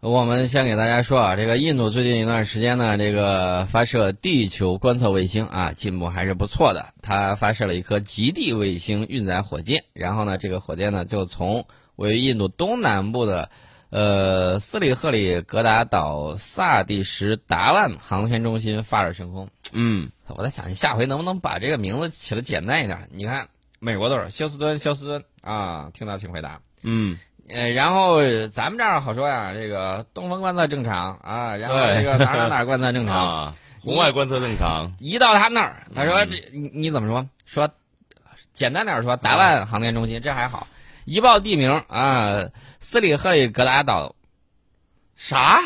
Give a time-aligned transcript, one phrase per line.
[0.00, 6.86] 我们先给大家说啊，这个印度最近一段时间呢，这个发射地球观测卫星啊，进步还是不错的。
[7.02, 11.66] 它发射了一颗极地卫星运载火箭，然后呢，这个火箭呢就从
[11.96, 13.50] 位于印度东南部的
[13.90, 19.50] 呃斯里赫里格达岛萨蒂什达万航天中心发射升空。
[19.74, 23.06] 嗯，我在想，你下回能不能把这个名字起的简单一点？
[23.12, 23.46] 你看，
[23.78, 26.58] 美国都是休斯敦，休斯敦啊，听到请回答。
[26.80, 27.18] 嗯。
[27.52, 34.92] 呃，然后咱们这儿好说呀，这个东风观测正常啊，然后这个哪哪哪观测正 常，啊，红外观测正常。
[34.98, 37.26] 一到他那儿，他说这你你怎么说？
[37.46, 37.68] 说
[38.52, 40.66] 简单点说，达万航天中心这还好，
[41.04, 42.44] 一报地名啊，
[42.78, 44.14] 斯里赫里格达岛，
[45.16, 45.60] 啥？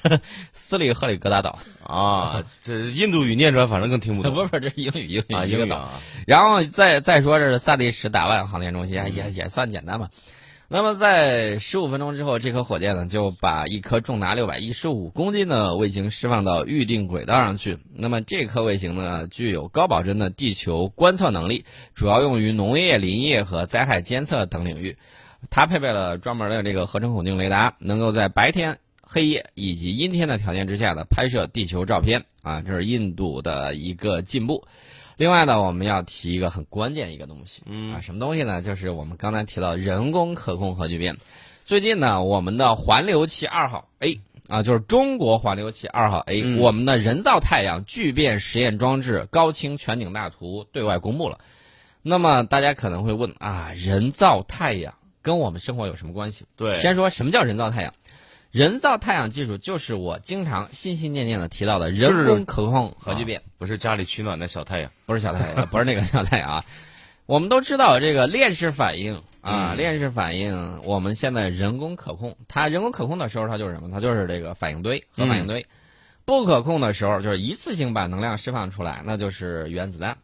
[0.52, 4.32] 斯里赫里格达岛啊，这印度语念出来反正更听不懂。
[4.34, 5.90] 不是不，这是英语英语啊，英语啊。
[6.26, 10.08] 然后再再说这是萨蒂什达万航天中心，也也算简单吧。
[10.70, 17.78] 那么，在十五分钟之后，这颗火箭呢就把一颗重达六百一十五公斤的卫星释放到预定轨道上去。
[17.94, 24.98] 那么，这颗卫星呢具有高保真的地球观测能力，主要用于农业、林业和灾害监测等领域。
[25.48, 32.26] 它配备了专门的这个合成孔径雷达，能够在白天、黑夜以及阴天的条件之下呢拍摄地球照片。
[32.42, 34.64] 啊，这是印度的一个进步。
[35.18, 38.62] 另外呢，我们要提一个很关键一个东西，嗯啊，什么东西呢？
[38.62, 41.16] 就是我们刚才提到人工可控核聚变。
[41.64, 51.36] 最近呢，我们的环流器二号 A 啊，就是中国环流器二号 A，、嗯我们的人造太阳聚变实验装置高清全景大图对外公布了。
[52.00, 56.44] 那么大家可能会问啊，人造太阳跟我们生活有什么关系？
[56.54, 57.92] 对，先说什么叫人造太阳？
[58.50, 63.42] 人造太阳技术就是我经常心心念念的提到的人工可控核聚变。
[63.58, 64.90] 不是家里取暖的小太阳。
[65.04, 66.64] 不是小太阳，不是那个小太阳啊。
[67.26, 72.34] 我们都知道这个链式反应啊，嗯链式反应，我们现在人工可控。
[72.48, 73.90] 它人工可控的时候，它就是什么？
[73.90, 75.66] 它就是这个反应堆核反应堆。
[76.24, 80.16] 不可控的时候，就是一次性把能量释放出来，那就是原子弹。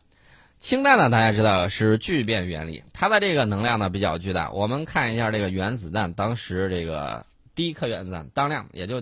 [0.58, 4.51] 氢弹呢，大家知道是聚变原理，它的这个能量呢比较巨大。
[4.51, 9.00] 我们看一下这个原子弹，当时这个第一颗原子弹当量也就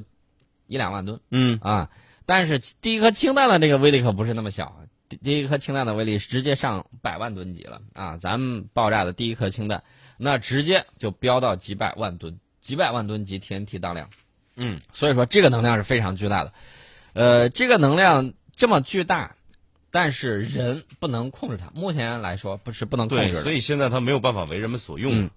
[0.66, 1.20] 一两万吨。
[1.30, 1.90] 嗯啊，
[2.26, 8.16] 但是第一颗氢弹的这个威力可不是那么小，第第一颗氢弹的威力直接上百万吨级了啊！
[8.16, 9.82] 咱们爆炸的第一颗氢弹，
[10.16, 14.08] 那直接就飙到几百万吨，几百万吨级 TNT 当量，
[14.56, 16.52] 嗯，所以说这个能量是非常巨大的，
[17.12, 19.36] 呃，这个能量这么巨大，
[19.90, 23.52] 但是人不能控制它，目前来说不是不能控制，的所。
[23.52, 25.24] 以现在它没有办法为人们所用。
[25.24, 25.30] 嗯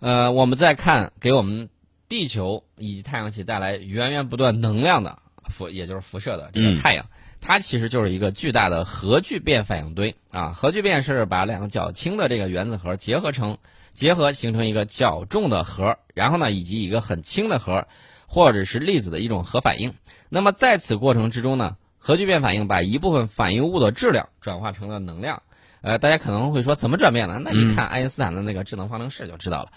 [0.00, 1.70] 呃，我们再看给我们
[2.14, 7.04] 地球以及太阳系带来源源不断能量的辐，也就是辐射的这个嗯太阳，
[7.40, 10.52] 它其实就是一个巨大的核聚变反应堆啊。
[10.56, 13.58] 核聚变是把两个较轻的这个原子核结合成
[13.94, 17.88] 结合形成一个较重的核，然后呢，以及一个很轻的核
[18.28, 19.92] 或者是粒子的一种核反应。
[20.28, 25.42] 那么在此过程之中呢，核聚变反应把一部分反应物的质量转化成了能量。
[25.80, 27.40] 呃，大家可能会说怎么转变呢？
[27.44, 29.72] 那你看爱因斯坦的那个智能方程式就知道了。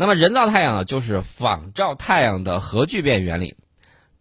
[0.00, 3.56] 那么人造太阳呢，就是仿照太阳的核聚变原理，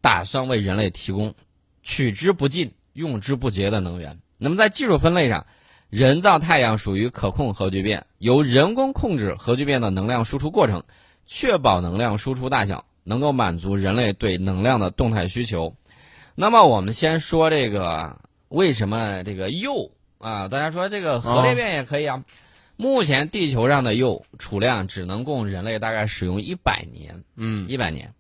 [0.01, 1.35] 打算为人类提供
[1.83, 4.17] 取之不尽、用之不竭的能源。
[4.39, 5.45] 那么在技术分类上，
[5.91, 10.81] 人造太阳属于可控核聚变，由人工控制核聚变的能量输出过程，
[11.27, 15.75] 确保能量输出大小能够满足人类对能量的动态需求。
[16.33, 20.47] 那么我们先说这个为什么这个铀啊？
[20.47, 22.23] 大家说这个核裂变也可以啊。
[22.77, 28.13] 目前地球上的铀储量只能供人类大概使用一百年，嗯一百年。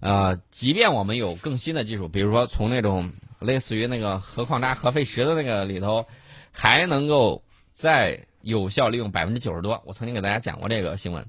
[0.00, 6.06] 呃，即便我们有更新的技术，比如说从那种类似于那个核矿渣、核废石的那个里头，
[6.52, 7.42] 还能够
[7.74, 9.82] 再有效利用百分之九十多。
[9.84, 11.26] 我曾经给大家讲过这个新闻。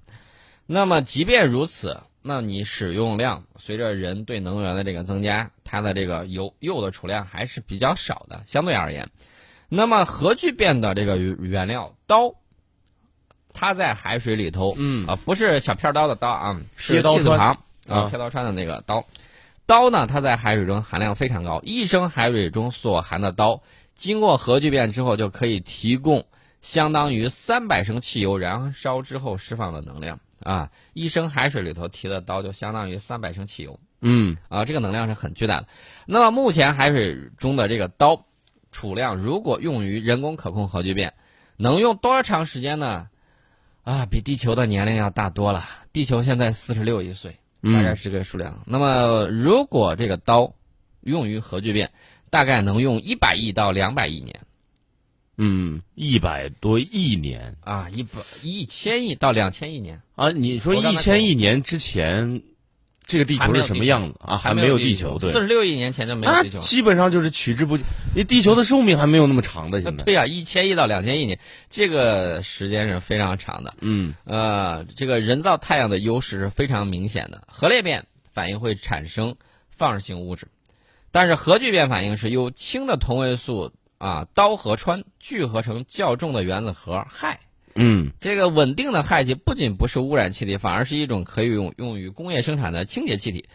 [0.66, 9.10] 那么即便如此，那你使用量随着人对能源的这个增加，它的这个铀铀的储量还是比较少的，相对而言。
[9.68, 12.36] 那么核聚变的这个原料刀，
[13.54, 19.04] 它在海水里头，嗯啊，不是小片刀的刀啊，是切刀川气字旁啊啊，切刀川的那个刀。
[19.66, 23.62] 刀呢，它在海水中含量非常高，一升海水中所含的刀，
[23.96, 26.26] 经过核聚变之后，就可以提供
[26.62, 30.72] 相当于三百升汽油燃烧之后释放的能量啊！
[30.94, 34.66] 一升海水里头提的刀，就相当于三百升汽油嗯啊！
[34.66, 35.68] 这个能量是很巨大的。
[36.08, 38.26] 那么目前海水中的这个刀
[38.72, 41.14] 储量，如果用于人工可控核聚变，
[41.58, 43.08] 能用多长时间呢？
[43.84, 45.64] 啊，比地球的年龄要大多了。
[45.92, 48.62] 地球现在四十六亿岁，大概嗯是个数量。
[48.66, 50.54] 那么如果这个刀
[51.02, 51.92] 用于核聚变，
[52.30, 54.42] 大概能用一百亿到两百亿年
[55.38, 60.02] 嗯，一百多亿年啊，一百一千亿到两千亿年。
[60.16, 60.32] 啊！
[60.32, 62.42] 你说一千亿年之前
[63.10, 64.38] 这个地球是什么样子啊？
[64.38, 67.84] 还没有地球，对，四十六亿年前就没有地球，基本上就是取之不尽。
[68.16, 71.40] 你地球的寿命还没有那么长的，现在对呀，一千亿到两千亿年，
[71.72, 73.74] 这个时间是非常长的。
[73.82, 77.42] 嗯，呃，这个人造太阳的优势是非常明显的。
[77.48, 79.36] 核裂变反应会产生
[79.72, 80.48] 放射性物质，
[81.12, 87.36] 但是核聚变反应是由氢的同位素啊氘和氚聚合成较重的原子核氦。
[87.76, 93.48] 嗯，这个稳定的氦气不仅不是污染气体，反而是一种可以用用于工业生产的清洁气体。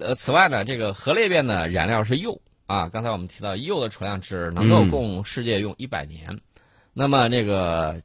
[0.00, 2.88] 呃，此外呢，这个核裂变的燃料是铀啊。
[2.88, 6.40] 刚才我们提到铀的储量只能够供世界用一百年。
[6.92, 8.02] 那么这个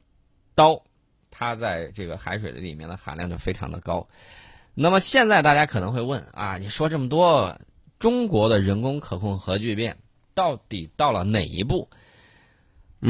[0.54, 0.82] 氘，
[1.30, 4.08] 它在这个海水的里面的含量就非常的高。
[4.74, 7.58] 那么现在大家可能会问啊，你说这么多，
[7.98, 9.96] 中国的人工可控核聚变
[10.34, 11.88] 到底到了哪一步？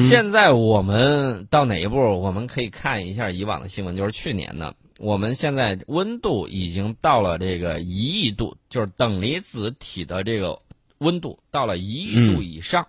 [0.00, 1.96] 现在我们到哪一步？
[1.96, 10.60] 我们可以看一下以往的新闻，就是去年呢，我们现在温度已经到了这个一亿度，就是等离子体的这个
[10.98, 12.86] 温度到了一亿度以上，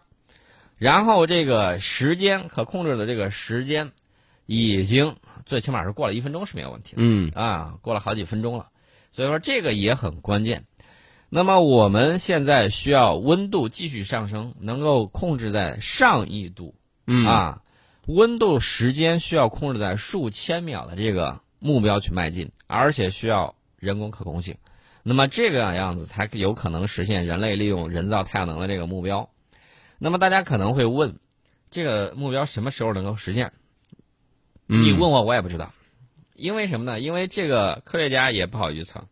[0.78, 3.92] 然后这个时间可控制的这个时间
[4.48, 5.16] 已经
[5.46, 8.68] 最起码是过了一分钟是没有问题的，嗯啊，过了好几分钟了，
[9.12, 10.66] 所以说这个也很关键。
[11.30, 16.74] 那么我们现在需要温度继续上升，能够控制在上亿度。
[17.08, 17.62] 嗯啊，
[18.06, 24.58] 温度时间需要控制在数千秒的这个目标去迈进，而且需要人工可控性，
[25.04, 29.30] 那么这个样子才有可能实现人类利用人造太阳能的这个目标。
[29.98, 31.18] 那么大家可能会问，
[31.72, 33.54] 这个目标什么时候能够实现？
[34.66, 35.72] 你问我我也不知道，
[36.36, 37.00] 因为什么呢？
[37.00, 39.06] 因为这个科学家也不好预测。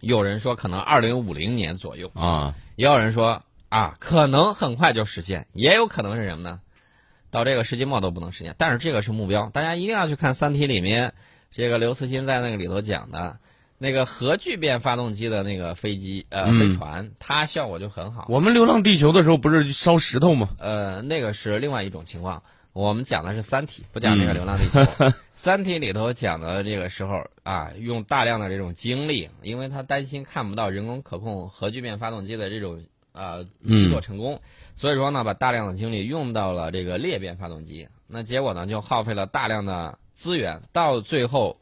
[0.00, 6.60] 有人说可能二零五零年左右啊，也有人说啊可能很快就实现，也有可能是什么呢？
[7.34, 11.14] 到这个世纪末都不能实现，但是这个是目标，大家一定要去看《三体》里面，
[11.50, 13.38] 这个刘慈欣在那个里头讲的，
[13.76, 18.26] 那个核聚变发动机的那个飞机呃飞船，它效果就很好。
[18.28, 20.50] 我们流浪地球的时候不是烧石头吗？
[20.60, 24.78] 呃，那个是另外一种情况，我们讲的是《三体》，不讲那个流浪地球。
[25.34, 32.84] 《三体》里头讲的这个时候啊，用大量的这种精力，因为他担心看不到人工可控核聚变发动机的这种
[33.14, 34.42] 啊制作成功。
[34.76, 41.60] 所以说呢，把大量的精力用到了这个裂变发动机，那结果呢就耗费了大量的资源，到最后，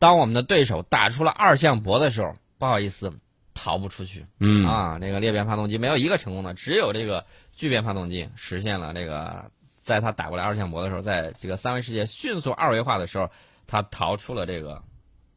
[0.00, 3.12] 当我们的对手打出了二向箔的时候，不好意思，
[3.54, 4.26] 逃不出去。
[4.40, 13.30] 嗯啊，那个裂变发动机没有一个成功的，只有这个聚变发动机实现了这个，在它打过来二向箔的时候，在这个三维世界迅速二维化的时候，
[13.68, 14.82] 它逃出了这个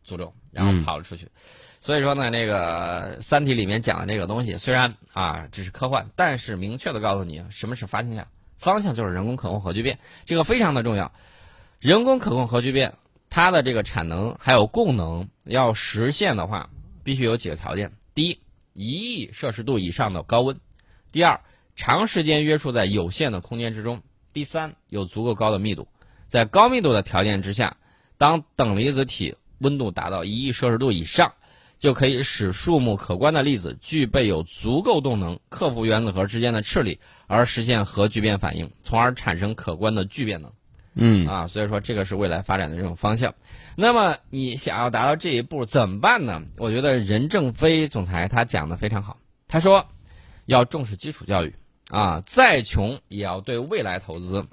[0.08, 1.28] 诅咒，然后跑了出去。
[1.84, 8.26] 所以说呢，那个《三体》里面讲的这个东西，虽然啊只是科幻，但是明确的告诉你什么是方向，
[8.58, 11.12] 方向就是人工可控核聚变，这个非常的重要。
[11.82, 12.94] 人工可控核聚变，
[13.30, 16.70] 它的这个产能还有供能要实现的话，
[17.04, 18.40] 必须有几个条件：第一，
[18.72, 20.56] 一亿摄氏度以上的高温；
[21.12, 21.42] 第二，
[21.76, 23.98] 长时间约束在有限的空间之中；
[24.32, 25.90] 第三，有足够高的密度。
[26.28, 27.76] 在高密度的条件之下，
[28.18, 31.34] 当等离子体温度达到一亿摄氏度以上。
[31.84, 36.98] 就可以使数目可观的粒子具备有足够动能克服原子核之间的斥力，
[37.28, 40.50] 而实现核聚变反应，从而产生可观的聚变能。
[40.94, 43.36] 嗯啊，所以说这个是未来发展的这种方向。
[43.76, 46.42] 那么你想要达到这一步怎么办呢？
[46.56, 49.18] 我觉得任正非总裁他讲的非常好，
[49.50, 49.86] 他说
[50.46, 51.54] 要重视基础教育
[51.90, 54.48] 啊，再穷也要对未来投资。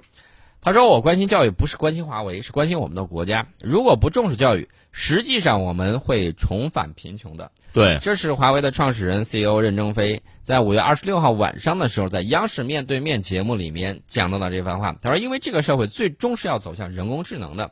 [0.61, 3.47] 他说：“我关心教育，不是关心华为，是关心我们的国家。
[3.59, 14.95] 如果不重视教育，实际上我们会重返贫穷的。”对，这是华为的创始人 CEO 任正非在五月二十六号晚上的时候，在央视面对面节目里面讲到的这番话。
[15.01, 17.71] 他说：“因为这个社会最终是要走向人工智能的。”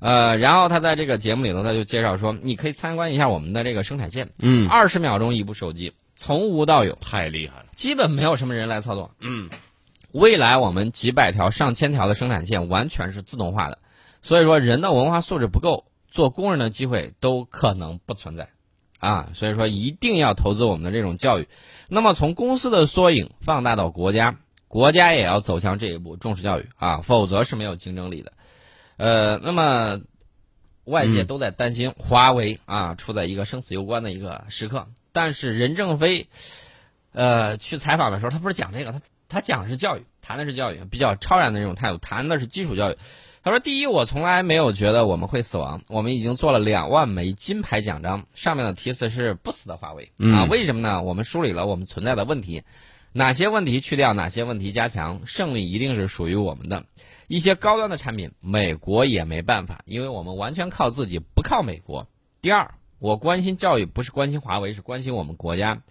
[0.00, 9.48] 呃，然后他在这个节目里头，他就介绍说：“你可以参观一下我们的这个生产线，嗯，二十秒钟一部手机，从无到有，太厉害了，基本没有什么人来操作。”嗯。
[10.18, 13.78] 未来我们几百条、上千条的生产线完全是自动化的，
[14.20, 18.48] 所以说人的文化素质不够，做工人的机会都可能不存在，
[18.98, 21.46] 啊，所以说一定要投资我们的这种教育。
[21.88, 28.32] 那么从公司的缩影放大到国家，国家也要走向这一步，重视教育啊，否则是没有竞争力的。
[28.96, 30.00] 呃，那么
[30.82, 36.28] 外界都在担心华为啊处在一个生死攸关的一个时刻，但是任正非，
[37.12, 39.00] 呃，去采访的时候，他不是讲这个他。
[39.28, 42.96] 他讲的是教育，谈的是教育，比较超然的这种态度，谈的是基础教育。
[43.42, 50.44] 他说：“第一，我从来没有觉得我们会死亡，我们已经做了两万枚金牌奖章，上面的题词是‘不死的华为’啊。
[50.50, 51.02] 为什么呢？
[51.02, 52.62] 我们梳理了我们存在的问题，
[53.12, 56.84] 哪些问题去掉，哪些问题加强，胜利一定是属于我们的。
[57.26, 62.08] 一些高端的产品，美国也没办法，因为我们完全靠自己，不靠美国。
[62.40, 65.82] 第二，我关心教育不是关心华为，是关心我们国家。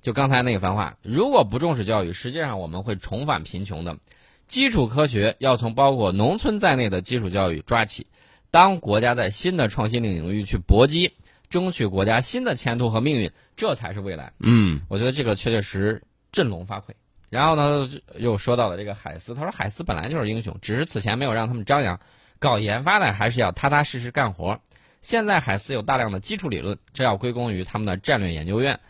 [0.00, 3.98] 就刚才那番话，如果不重视教育，实际上我们会重返贫穷的。
[4.46, 8.06] 基础科学要从包括农村在内的基础教育抓起。
[8.50, 11.12] 当国家在新的创新领域去搏击，
[11.50, 14.32] 争取国家新的前途和命运，这才是未来。
[14.40, 16.02] 嗯，我觉得这个确确实
[16.32, 16.86] 振聋发聩。
[17.28, 22.00] 然后呢，又说到了这个海思，他说海思本来就是英雄，只是此前没有让他们张扬。
[22.40, 24.60] 搞研发的还是要踏踏实实干活。
[25.00, 28.80] 现在海思有大量的基础理论，这要归功于他们的战略研究院。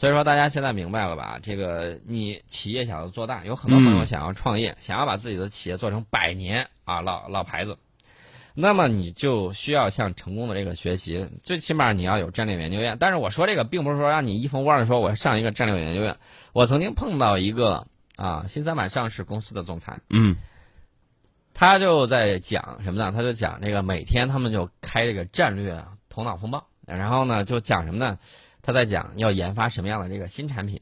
[0.00, 1.38] 所以说，大家现在明白了吧？
[1.42, 7.76] 这个你企业想要做大，有很多朋友想要创业，想要把自己的企业做成百年啊老老牌子，
[8.54, 12.96] 那么你就需要向成功的这个学习，最起码你要有战略研究院。
[12.98, 16.16] 但是我说这个，并不是说让你一风光的说我要上一个战略研究院。
[16.54, 20.34] 我曾经碰到一个啊新三板上市公司的总裁，嗯。
[21.52, 23.12] 他就在讲什么呢？
[23.14, 25.78] 他就讲这个每天他们就开这个战略
[26.08, 28.18] 头脑风暴，然后呢就讲什么呢？
[28.62, 30.80] 他在讲要研发什么样的这个新产品，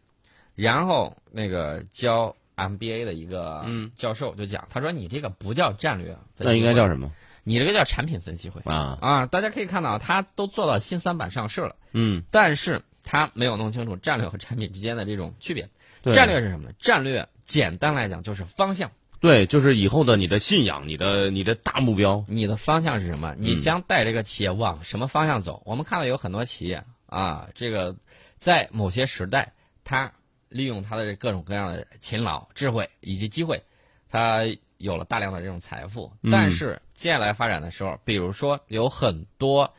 [0.55, 3.67] 然后那个教 MBA 的一个
[3.97, 7.11] 教授就讲，他说你这个不叫战略，那应该叫什么？
[7.45, 9.27] 你这个叫产品分析会啊啊！
[9.27, 15.71] 大家可以看到，他都做到新三板上市了，嗯，但是他没有弄清楚战略和产品之间的这种区别。
[16.13, 16.75] 战略是什么呢？
[16.79, 18.91] 战略简单来讲就是方向。
[19.21, 23.35] 对，就是以后的你的信仰，你的你的大目标，你的方向是什么？
[23.39, 25.63] 你将带这个企业往什么方向走？
[25.65, 27.97] 我们看到有很多企业啊，这个
[28.37, 30.13] 在某些时代，他
[30.49, 33.63] 利用他的各种各样的勤劳、智慧以及机会，
[34.09, 34.43] 他
[34.77, 36.13] 有了大量的这种财富。
[36.31, 39.75] 但是接下来发展的时候，比如说有很多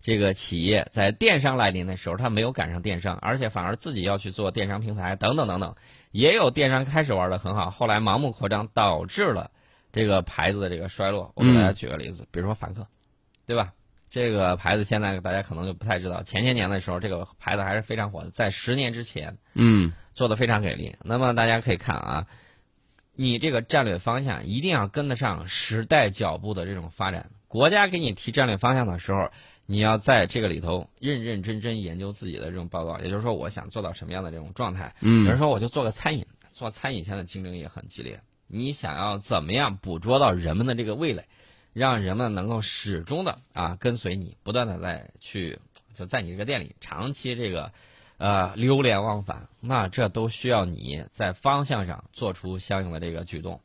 [0.00, 5.74] 这个企业在电商来临的时候，他没有赶上电商，而且反而自己要去做电商平台等等等等。
[6.10, 9.50] 也有电商开始玩的很好，后来盲目扩张导致了
[9.92, 11.32] 这个牌子的这个衰落。
[11.34, 12.86] 我给大家举个例子，比如说凡客，
[13.46, 13.72] 对吧？
[14.14, 20.94] 这个牌子现在大家可能就不太知道，前些年的时候这个牌子还是非常火的，在十年之前，嗯，做的非常给力。
[21.02, 22.26] 那么大家可以看啊，
[23.16, 27.28] 你这个战略方向一定要跟得上时代脚步的这种发展。
[27.48, 29.30] 国家给你提战略方向的时候。
[29.66, 34.94] 你要在这个里头认认真真研究自己的这种报告，也就是说，我想做到什么样的这种状态。
[35.00, 38.20] 嗯，比如说，我就做个餐饮，做餐饮现在竞争也很激烈。
[38.46, 41.24] 你想要怎么样捕捉到人们的这个味蕾，
[41.74, 45.58] 让人们能够始终的啊跟随你，不断的在去
[45.94, 47.70] 就在你这个店里长期这个
[48.16, 53.60] 呃流连忘返，那这都需要你在方向上做出相应的这个举动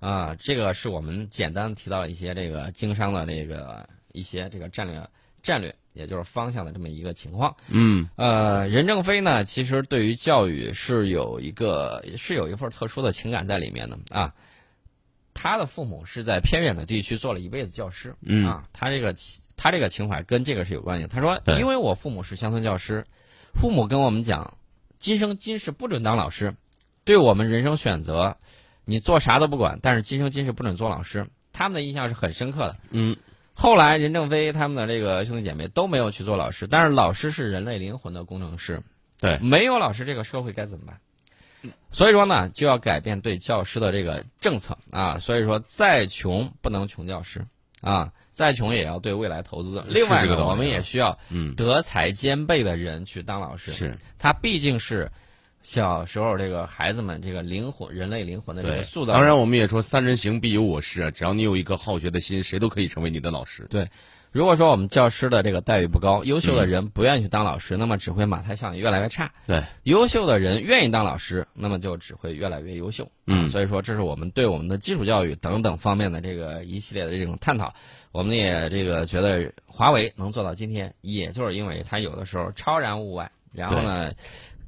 [0.00, 0.34] 啊。
[0.34, 5.08] 这个是我们简单提到了一些这个经商的这个一些这个战略。
[5.42, 7.56] 战略，也就是方向的这么一个情况。
[7.66, 14.32] 嗯，呃，任正非呢，其实对于教育是有一个是有一份特殊的情感在里面的啊。
[15.34, 19.14] 他的父母是在偏远的地区做了一辈子教师，嗯啊，他这个
[19.56, 21.06] 他这个情怀跟这个是有关系。
[21.06, 23.04] 他说，因为我父母是乡村教师，
[23.54, 24.56] 父母跟我们讲，
[24.98, 26.54] 今生今世不准当老师，
[27.04, 28.36] 对我们人生选择，
[28.84, 32.76] 你做啥都不管，但是今生今世不准做老师，他们的印象是很深刻的。
[32.90, 33.16] 嗯。
[33.54, 38.82] 后来，任正非他们的这个兄弟姐妹都没有去做老师，但是老师是人类灵魂的工程师，
[39.20, 40.98] 对，没有老师，这个社会该怎么办？
[41.90, 45.18] 所以说呢，就要改变对教师的这个政策啊。
[45.18, 47.46] 所以说，再穷不能穷教师
[47.80, 49.82] 啊，再穷也要对未来投资。
[49.86, 51.18] 另外呢，我们也需要
[51.56, 55.10] 德才兼备的人去当老师，是他毕竟是。
[55.64, 59.12] 小时候，这个孩子们，这个灵魂，人类灵魂的这个塑造。
[59.12, 61.10] 当然，我们也说“三人行，必有我师”啊。
[61.12, 63.64] 只要你有一个好学的心，谁都可以成为你的老师。
[63.70, 63.88] 对，
[64.32, 69.30] 如果说我们教师的这个待遇不高，优秀的人不愿意去当老师，那么只会马太效应越来越差。
[69.46, 73.06] 对，优秀的人愿意当老师，那么就只会越来越优秀。
[73.26, 77.74] 嗯，所以说，这是我们对我们的基础教育等等方面的这个一系列的这种探讨。
[78.10, 84.12] 我们也这个觉得华为能做到今天，也就是因为它有的时候超然物外，然后呢。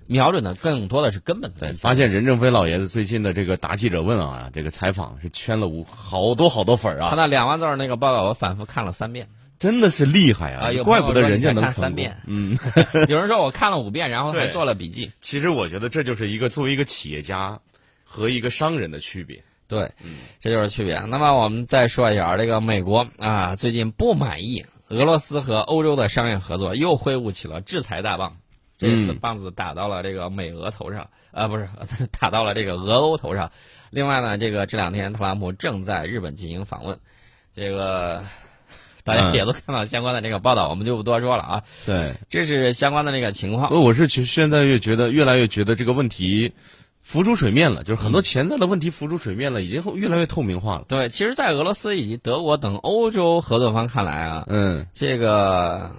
[0.07, 7.09] 瞄准的更多的是根本对，发现任正非老爷子最近的这个答记者问啊，这个采访是圈了五好多好多粉啊。
[7.09, 10.71] 他那两万字那个报告，我反复看了三遍，真的是厉害啊！
[10.83, 12.17] 怪不得人家能看三遍。
[12.27, 12.59] 嗯，
[13.09, 15.11] 有人说我看了五遍，然后还做了笔记。
[15.21, 17.59] 其实我觉得这就是一个作为一个企业家
[18.05, 19.43] 和一个商人的区别。
[19.67, 19.91] 对，
[20.41, 20.99] 这就是区别。
[21.07, 28.37] 那么我们再说一下这个美国啊，最近不满意俄罗斯和欧洲的商业合作，又挥舞起了制裁大棒。
[28.77, 31.69] 这次棒子打到了这个美俄头上，啊，不是
[32.21, 33.51] 打到了这个俄欧头上。
[33.91, 36.99] 另外呢，这个这两天特朗普正在日本进行访问，
[37.55, 38.23] 这个
[39.05, 41.63] 大家也都看到相关的这个报道，我们就不多说了啊。
[41.87, 43.73] 对，这是相关的这个情况。
[43.81, 46.53] 我是觉现在越觉得越来越觉得这个问题
[47.03, 50.87] 浮出水面了，就是很多潜在的问题浮出水面了，已经越来越透明化了。
[50.89, 55.93] 对，其实，在俄罗斯以及德国等欧洲合作方看来啊，嗯，这个。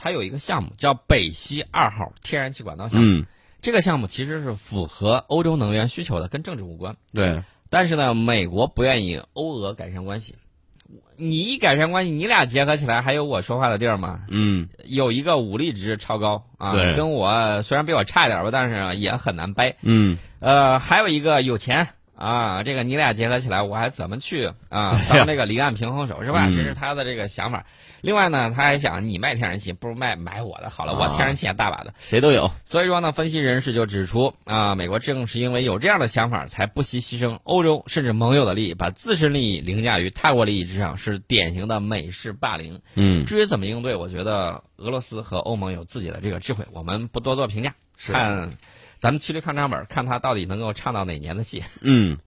[0.00, 3.18] 它有一个项目叫北溪二号天然气管道项目。
[3.18, 3.26] 嗯，
[3.60, 6.94] 这个项目其实是符合欧洲能源需求的，跟政治无关。
[7.12, 10.36] 对，但是呢，美国不愿意欧俄改善关系。
[11.16, 14.20] 你一改善关系，你俩结合起来还有我说话的地儿吗？
[14.28, 19.76] 嗯，有一个武力值超高啊，跟我虽然比我差一点吧，但是也很难掰。
[19.82, 21.88] 嗯，呃，还有一个有钱
[22.18, 26.46] 啊，这个你俩结合起来，我还怎么去啊 当这个离岸平衡手是吧？
[26.48, 27.64] 嗯这是他的这个想法。
[28.00, 31.94] 另外呢，他还想你卖天然气，不如卖买我的好了，我啊天然气也大把的。
[32.00, 32.50] 谁都有。
[32.64, 42.80] 所以说呢，分析人士就指出啊，美国正是因为有这样的想法，才不惜牺牲欧洲甚至盟友的利益，把自身利益凌驾于他国利益之上，是典型的美式霸凌。
[42.94, 48.52] 嗯，至于怎么应对，我觉得俄罗斯和欧盟有自己的这个智慧，我们不多做评价，是看
[49.00, 51.64] 咱们骑驴看账本，看他到底能够唱到哪年的戏。
[51.80, 52.18] 嗯。